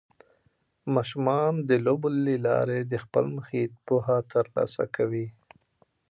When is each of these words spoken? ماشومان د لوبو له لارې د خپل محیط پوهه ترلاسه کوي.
ماشومان 0.95 1.53
د 1.69 1.71
لوبو 1.85 2.09
له 2.25 2.35
لارې 2.47 2.79
د 2.91 2.93
خپل 3.03 3.25
محیط 3.37 3.71
پوهه 3.87 4.17
ترلاسه 4.31 4.83
کوي. 4.95 5.27